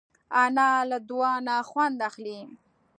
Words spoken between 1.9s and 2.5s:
اخلي